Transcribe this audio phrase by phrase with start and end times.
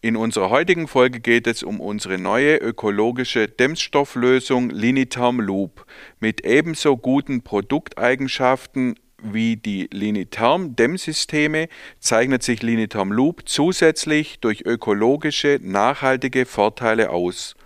[0.00, 5.86] In unserer heutigen Folge geht es um unsere neue ökologische Dämmstofflösung Liniterm Loop
[6.20, 11.66] mit ebenso guten Produkteigenschaften wie die Liniterm Dämmsysteme
[11.98, 17.56] zeichnet sich Liniterm Loop zusätzlich durch ökologische, nachhaltige Vorteile aus.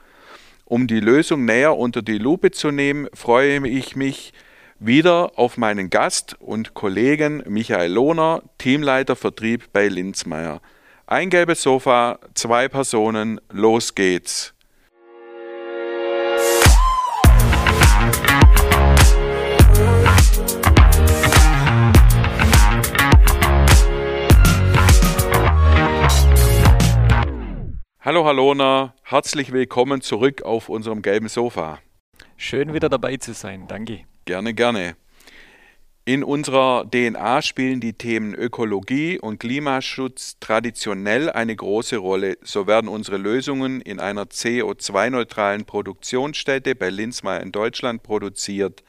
[0.65, 4.33] Um die Lösung näher unter die Lupe zu nehmen, freue ich mich
[4.79, 10.63] wieder auf meinen Gast und Kollegen Michael Lohner, Teamleiter Vertrieb bei Linzmeier.
[11.13, 14.55] Ein gelbes Sofa, zwei Personen, los geht's.
[28.01, 31.81] Hallo Halona, herzlich willkommen zurück auf unserem gelben Sofa.
[32.39, 34.07] Schön wieder dabei zu sein, danke.
[34.25, 34.97] Gerne, gerne.
[36.05, 42.39] In unserer DNA spielen die Themen Ökologie und Klimaschutz traditionell eine große Rolle.
[42.43, 48.83] So werden unsere Lösungen in einer CO2-neutralen Produktionsstätte bei Linzmeier in Deutschland produziert.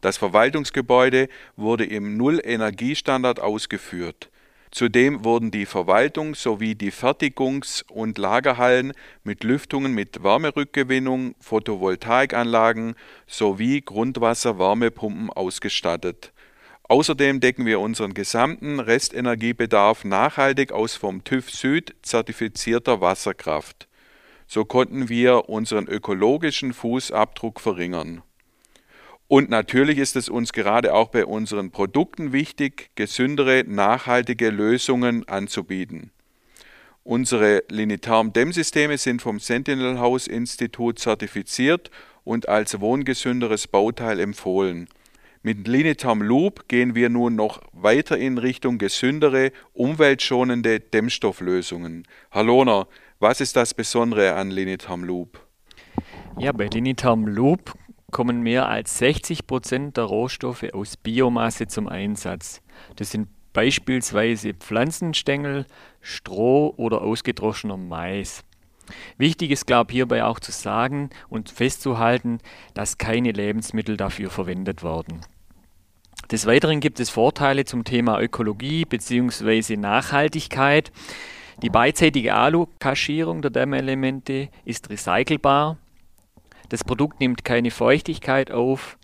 [0.00, 4.30] Das Verwaltungsgebäude wurde im Null-Energiestandard ausgeführt.
[4.70, 8.92] Zudem wurden die Verwaltung sowie die Fertigungs- und Lagerhallen
[9.24, 12.94] mit Lüftungen mit Wärmerückgewinnung, Photovoltaikanlagen
[13.26, 16.32] sowie Grundwasserwärmepumpen ausgestattet.
[16.90, 23.86] Außerdem decken wir unseren gesamten Restenergiebedarf nachhaltig aus vom TÜV Süd zertifizierter Wasserkraft.
[24.48, 28.22] So konnten wir unseren ökologischen Fußabdruck verringern.
[29.28, 36.10] Und natürlich ist es uns gerade auch bei unseren Produkten wichtig, gesündere, nachhaltige Lösungen anzubieten.
[37.04, 41.92] Unsere Linitarm-Dämmsysteme sind vom Sentinel House Institut zertifiziert
[42.24, 44.88] und als wohngesünderes Bauteil empfohlen.
[45.42, 52.06] Mit Linitam Loop gehen wir nun noch weiter in Richtung gesündere, umweltschonende Dämmstofflösungen.
[52.34, 52.88] Lohner,
[53.20, 55.40] was ist das Besondere an Linitam Loop?
[56.38, 57.74] Ja, bei Linitam Loop
[58.10, 62.60] kommen mehr als 60 Prozent der Rohstoffe aus Biomasse zum Einsatz.
[62.96, 65.64] Das sind beispielsweise Pflanzenstängel,
[66.02, 68.44] Stroh oder ausgedroschener Mais.
[69.18, 72.38] Wichtig ist, glaube ich, hierbei auch zu sagen und festzuhalten,
[72.74, 75.20] dass keine Lebensmittel dafür verwendet werden.
[76.30, 79.76] Des Weiteren gibt es Vorteile zum Thema Ökologie bzw.
[79.76, 80.92] Nachhaltigkeit.
[81.62, 85.76] Die beidseitige Alu-Kaschierung der Dämmelemente ist recycelbar.
[86.68, 88.96] Das Produkt nimmt keine Feuchtigkeit auf.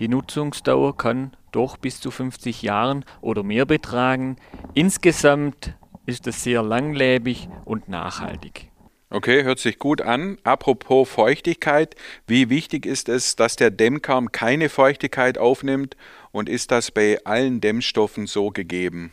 [0.00, 4.36] Die Nutzungsdauer kann doch bis zu 50 Jahren oder mehr betragen.
[4.74, 8.71] Insgesamt ist es sehr langlebig und nachhaltig.
[9.14, 10.38] Okay, hört sich gut an.
[10.42, 11.96] Apropos Feuchtigkeit,
[12.26, 15.98] wie wichtig ist es, dass der Dämmkern keine Feuchtigkeit aufnimmt
[16.30, 19.12] und ist das bei allen Dämmstoffen so gegeben?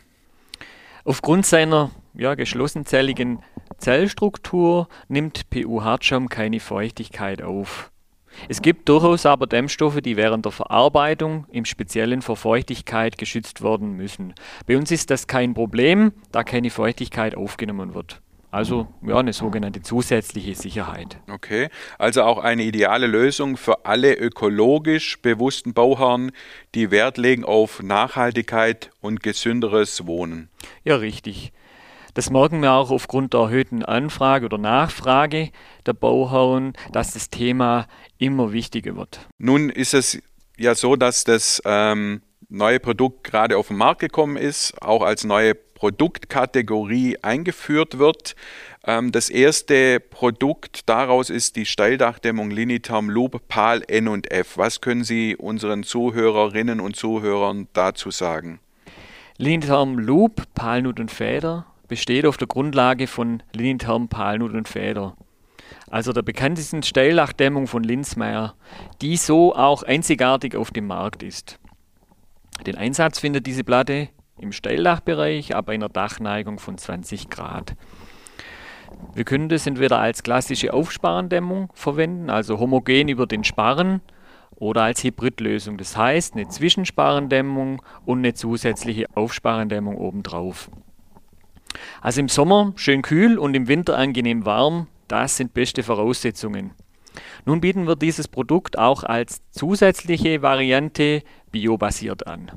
[1.04, 3.40] Aufgrund seiner ja, geschlossenzelligen
[3.76, 7.90] Zellstruktur nimmt PU-Hartschaum keine Feuchtigkeit auf.
[8.48, 13.98] Es gibt durchaus aber Dämmstoffe, die während der Verarbeitung im Speziellen vor Feuchtigkeit geschützt werden
[13.98, 14.32] müssen.
[14.66, 18.22] Bei uns ist das kein Problem, da keine Feuchtigkeit aufgenommen wird.
[18.50, 21.18] Also ja, eine sogenannte zusätzliche Sicherheit.
[21.30, 21.68] Okay,
[21.98, 26.32] also auch eine ideale Lösung für alle ökologisch bewussten Bauherren,
[26.74, 30.48] die Wert legen auf Nachhaltigkeit und gesünderes Wohnen.
[30.82, 31.52] Ja, richtig.
[32.14, 35.50] Das merken wir auch aufgrund der erhöhten Anfrage oder Nachfrage
[35.86, 37.86] der Bauherren, dass das Thema
[38.18, 39.28] immer wichtiger wird.
[39.38, 40.20] Nun ist es
[40.58, 45.22] ja so, dass das ähm, neue Produkt gerade auf den Markt gekommen ist, auch als
[45.22, 48.36] neue Produktkategorie eingeführt wird.
[48.84, 54.58] Ähm, das erste Produkt daraus ist die Steildachdämmung Linitam Loop PAL N und F.
[54.58, 58.60] Was können Sie unseren Zuhörerinnen und Zuhörern dazu sagen?
[59.38, 65.16] Linitam Loop Palnut und Feder besteht auf der Grundlage von Linitam Palnut und Feder.
[65.88, 68.54] Also der bekanntesten Steildachdämmung von Linzmeier,
[69.00, 71.58] die so auch einzigartig auf dem Markt ist.
[72.66, 77.76] Den Einsatz findet diese Platte im Steildachbereich ab einer Dachneigung von 20 Grad.
[79.14, 84.00] Wir können das entweder als klassische Aufsparendämmung verwenden, also homogen über den Sparren,
[84.56, 85.78] oder als Hybridlösung.
[85.78, 90.70] Das heißt, eine Zwischensparendämmung und eine zusätzliche Aufsparendämmung obendrauf.
[92.00, 96.72] Also im Sommer schön kühl und im Winter angenehm warm, das sind beste Voraussetzungen.
[97.44, 102.52] Nun bieten wir dieses Produkt auch als zusätzliche Variante biobasiert an.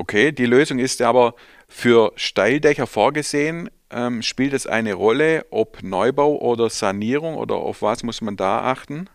[0.00, 1.34] Okay, die Lösung ist aber
[1.66, 3.68] für Steildächer vorgesehen.
[3.90, 8.60] Ähm, spielt es eine Rolle, ob Neubau oder Sanierung oder auf was muss man da
[8.60, 9.10] achten?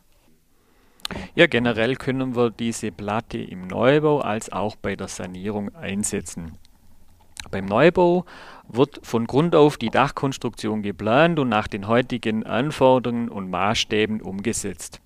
[1.36, 6.58] Ja, generell können wir diese Platte im Neubau als auch bei der Sanierung einsetzen.
[7.50, 8.26] Beim Neubau
[8.68, 15.00] wird von Grund auf die Dachkonstruktion geplant und nach den heutigen Anforderungen und Maßstäben umgesetzt.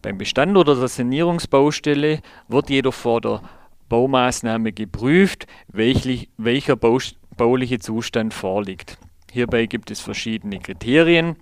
[0.00, 3.42] Beim Bestand oder der Sanierungsbaustelle wird jedoch vor der
[3.88, 8.98] Baumaßnahme geprüft, welcher bauliche Zustand vorliegt.
[9.32, 11.36] Hierbei gibt es verschiedene Kriterien.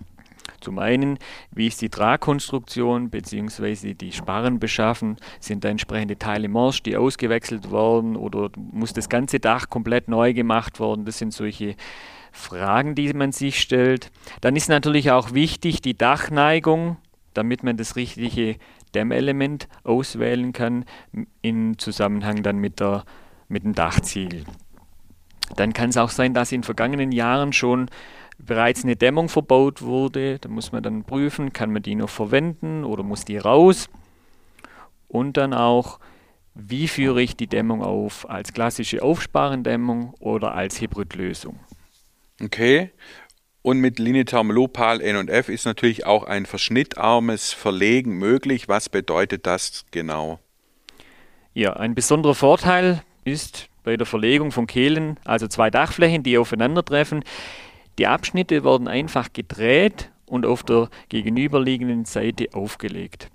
[0.61, 1.19] Zum einen,
[1.51, 3.93] wie ist die Tragkonstruktion bzw.
[3.93, 5.17] die Sparren beschaffen?
[5.39, 10.33] Sind da entsprechende Teile morsch, die ausgewechselt worden oder muss das ganze Dach komplett neu
[10.33, 11.05] gemacht worden?
[11.05, 11.75] Das sind solche
[12.31, 14.11] Fragen, die man sich stellt.
[14.41, 16.97] Dann ist natürlich auch wichtig die Dachneigung,
[17.33, 18.55] damit man das richtige
[18.97, 20.85] Dämmelement auswählen kann
[21.41, 23.03] in Zusammenhang dann mit, der,
[23.47, 24.43] mit dem Dachziegel.
[25.55, 27.89] Dann kann es auch sein, dass in vergangenen Jahren schon
[28.39, 30.39] bereits eine Dämmung verbaut wurde.
[30.39, 33.87] Da muss man dann prüfen, kann man die noch verwenden oder muss die raus.
[35.07, 35.99] Und dann auch,
[36.55, 38.27] wie führe ich die Dämmung auf?
[38.27, 41.59] Als klassische Aufsparendämmung oder als Hybridlösung.
[42.43, 42.91] Okay.
[43.67, 48.69] Und mit Linitherm Lopal N und F ist natürlich auch ein verschnittarmes Verlegen möglich.
[48.69, 50.39] Was bedeutet das genau?
[51.53, 57.25] Ja, ein besonderer Vorteil ist bei der Verlegung von Kehlen, also zwei Dachflächen, die aufeinandertreffen.
[57.99, 63.29] Die Abschnitte werden einfach gedreht und auf der gegenüberliegenden Seite aufgelegt.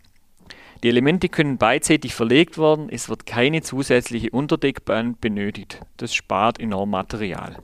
[0.82, 5.82] Die Elemente können beidseitig verlegt werden, es wird keine zusätzliche Unterdeckbahn benötigt.
[5.98, 7.58] Das spart enorm Material.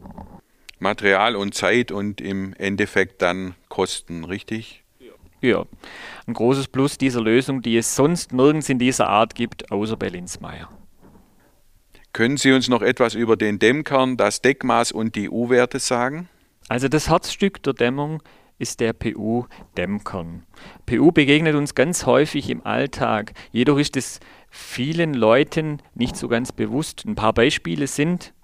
[0.78, 4.84] Material und Zeit und im Endeffekt dann Kosten, richtig?
[5.40, 5.64] Ja,
[6.26, 10.08] ein großes Plus dieser Lösung, die es sonst nirgends in dieser Art gibt, außer bei
[10.08, 10.68] Linsmeier.
[12.12, 16.28] Können Sie uns noch etwas über den Dämmkern, das Deckmaß und die U-Werte sagen?
[16.68, 18.22] Also das Herzstück der Dämmung
[18.58, 20.44] ist der PU-Dämmkern.
[20.86, 24.18] PU begegnet uns ganz häufig im Alltag, jedoch ist es
[24.50, 27.04] vielen Leuten nicht so ganz bewusst.
[27.06, 28.34] Ein paar Beispiele sind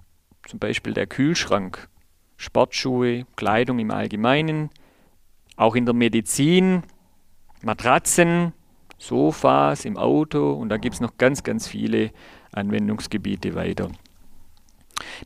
[0.47, 1.89] zum Beispiel der Kühlschrank
[2.37, 4.69] Sportschuhe, Kleidung im Allgemeinen,
[5.55, 6.83] auch in der Medizin,
[7.61, 8.53] Matratzen,
[8.97, 12.11] Sofas im Auto und da gibt es noch ganz, ganz viele
[12.51, 13.89] Anwendungsgebiete weiter.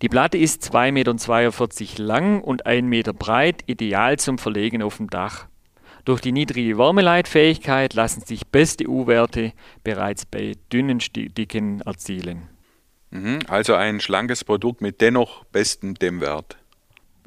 [0.02, 5.10] Die Platte ist 2,42 Meter lang und 1 Meter breit, ideal zum Verlegen auf dem
[5.10, 5.48] Dach.
[6.06, 9.54] Durch die niedrige Wärmeleitfähigkeit lassen sich beste U-Werte
[9.84, 12.50] bereits bei dünnen Dicken erzielen.
[13.12, 16.59] Mhm, also ein schlankes Produkt mit dennoch bestem Dämmwert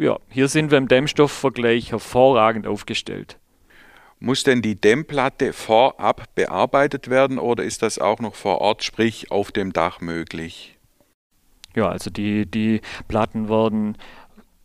[0.02, 3.38] ja, hier sind wir im Dämmstoffvergleich hervorragend aufgestellt.
[4.18, 9.30] Muss denn die Dämmplatte vorab bearbeitet werden oder ist das auch noch vor Ort, sprich
[9.30, 10.78] auf dem Dach möglich?
[11.74, 13.96] Ja, also die, die Platten werden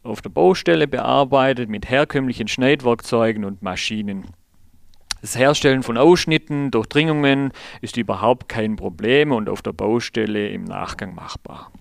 [0.04, 4.28] auf der Baustelle bearbeitet mit herkömmlichen Schneidwerkzeugen und Maschinen.
[5.22, 7.52] Das Herstellen von Ausschnitten, Durchdringungen
[7.82, 11.72] ist überhaupt kein Problem und auf der Baustelle im Nachgang machbar.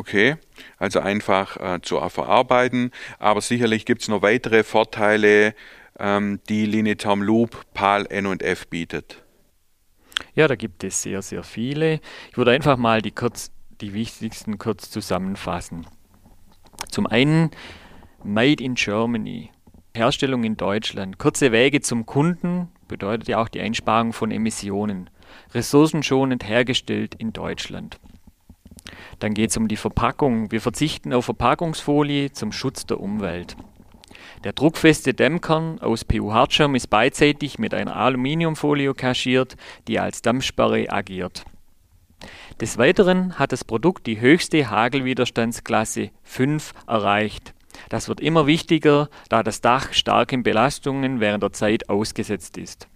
[0.00, 0.36] Okay,
[0.78, 5.54] also einfach äh, zu verarbeiten, aber sicherlich gibt es noch weitere Vorteile,
[5.98, 9.22] ähm, die Lineterm Loop PAL N und F bietet.
[10.34, 12.00] Ja, da gibt es sehr, sehr viele.
[12.30, 13.50] Ich würde einfach mal die, kurz,
[13.82, 15.86] die wichtigsten kurz zusammenfassen.
[16.88, 17.50] Zum einen
[18.24, 19.50] Made in Germany,
[19.94, 21.18] Herstellung in Deutschland.
[21.18, 25.10] Kurze Wege zum Kunden bedeutet ja auch die Einsparung von Emissionen.
[25.52, 28.00] Ressourcenschonend hergestellt in Deutschland.
[29.18, 30.50] Dann geht es um die Verpackung.
[30.50, 33.56] Wir verzichten auf Verpackungsfolie zum Schutz der Umwelt.
[34.44, 41.44] Der druckfeste Dämmkern aus PU-Hartschirm ist beidseitig mit einer Aluminiumfolie kaschiert, die als Dampfsperre agiert.
[42.60, 47.54] Des Weiteren hat das Produkt die höchste Hagelwiderstandsklasse 5 erreicht.
[47.88, 52.88] Das wird immer wichtiger, da das Dach starken Belastungen während der Zeit ausgesetzt ist.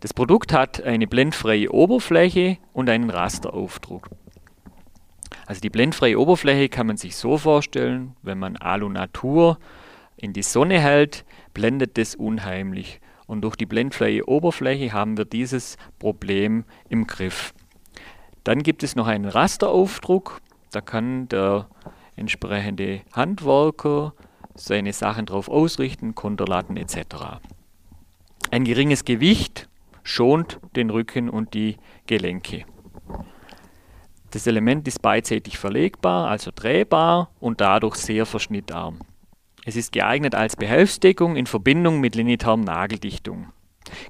[0.00, 4.08] Das Produkt hat eine blendfreie Oberfläche und einen Rasteraufdruck.
[5.46, 9.58] Also die blendfreie Oberfläche kann man sich so vorstellen, wenn man Alu Natur
[10.16, 13.00] in die Sonne hält, blendet das unheimlich.
[13.26, 17.52] Und durch die blendfreie Oberfläche haben wir dieses Problem im Griff.
[18.44, 20.40] Dann gibt es noch einen Rasteraufdruck.
[20.70, 21.68] Da kann der
[22.16, 24.14] entsprechende Handwerker
[24.54, 27.40] seine Sachen drauf ausrichten, Konterlatten etc.
[28.50, 29.68] Ein geringes Gewicht
[30.02, 32.64] schont den Rücken und die Gelenke.
[34.30, 39.00] Das Element ist beidseitig verlegbar, also drehbar und dadurch sehr verschnittarm.
[39.64, 43.52] Es ist geeignet als Behelfsdeckung in Verbindung mit linitarm Nageldichtung.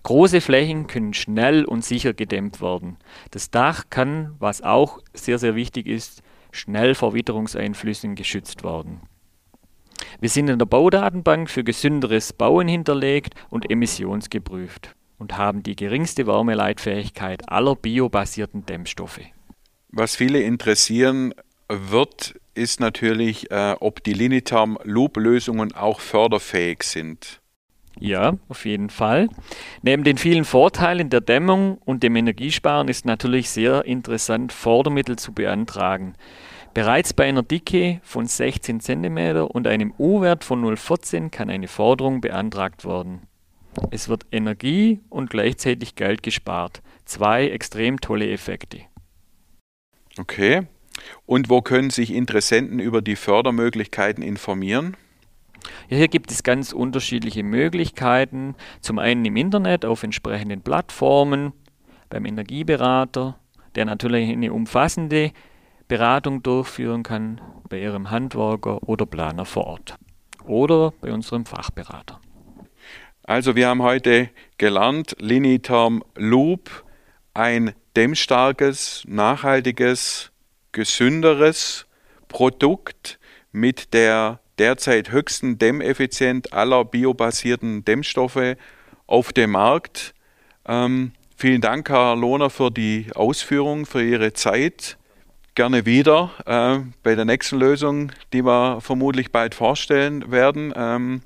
[0.02, 2.96] Große Flächen können schnell und sicher gedämmt werden.
[3.30, 9.00] Das Dach kann, was auch sehr, sehr wichtig ist, schnell vor Witterungseinflüssen geschützt werden.
[10.20, 16.26] Wir sind in der Baudatenbank für gesünderes Bauen hinterlegt und emissionsgeprüft und haben die geringste
[16.26, 19.20] Wärmeleitfähigkeit aller biobasierten Dämmstoffe.
[19.90, 21.34] Was viele interessieren
[21.68, 27.40] wird, ist natürlich, äh, ob die Linitherm Loop-Lösungen auch förderfähig sind.
[28.00, 29.28] Ja, auf jeden Fall.
[29.82, 35.32] Neben den vielen Vorteilen der Dämmung und dem Energiesparen ist natürlich sehr interessant, Fördermittel zu
[35.32, 36.14] beantragen.
[36.74, 42.20] Bereits bei einer Dicke von 16 cm und einem U-Wert von 0,14 kann eine Forderung
[42.20, 43.22] beantragt werden.
[43.90, 46.82] Es wird Energie und gleichzeitig Geld gespart.
[47.04, 48.82] Zwei extrem tolle Effekte.
[50.18, 50.66] Okay.
[51.26, 54.96] Und wo können sich Interessenten über die Fördermöglichkeiten informieren?
[55.88, 58.54] Ja, hier gibt es ganz unterschiedliche Möglichkeiten.
[58.80, 61.52] Zum einen im Internet auf entsprechenden Plattformen,
[62.10, 63.38] beim Energieberater,
[63.74, 65.32] der natürlich eine umfassende
[65.88, 69.96] Beratung durchführen kann bei Ihrem Handwerker oder Planer vor Ort
[70.44, 72.20] oder bei unserem Fachberater.
[73.22, 76.84] Also wir haben heute gelernt, Linitherm Loop,
[77.34, 80.30] ein dämmstarkes, nachhaltiges,
[80.72, 81.86] gesünderes
[82.28, 83.18] Produkt
[83.52, 88.56] mit der derzeit höchsten Dämmeffizienz aller biobasierten Dämmstoffe
[89.06, 90.14] auf dem Markt.
[90.66, 94.98] Ähm, vielen Dank, Herr Lohner, für die Ausführungen, für Ihre Zeit.
[95.54, 100.72] Gerne wieder äh, bei der nächsten Lösung, die wir vermutlich bald vorstellen werden.
[100.76, 101.22] Ähm,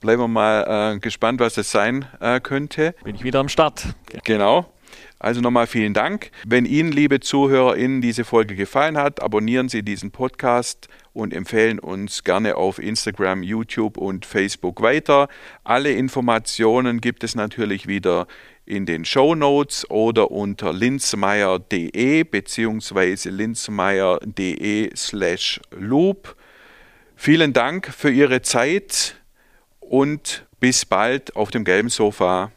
[0.00, 2.94] bleiben wir mal äh, gespannt, was es sein äh, könnte.
[3.04, 3.94] Bin ich wieder am Start.
[4.24, 4.72] Genau.
[5.18, 6.30] Also nochmal vielen Dank.
[6.46, 12.22] Wenn Ihnen, liebe ZuhörerInnen, diese Folge gefallen hat, abonnieren Sie diesen Podcast und empfehlen uns
[12.22, 15.28] gerne auf Instagram, YouTube und Facebook weiter.
[15.64, 18.26] Alle Informationen gibt es natürlich wieder
[18.64, 23.30] in den Show Notes oder unter linzmeier.de bzw.
[23.30, 26.36] linzmeier.de slash loop.
[27.16, 29.16] Vielen Dank für Ihre Zeit
[29.80, 32.52] und bis bald auf dem gelben Sofa.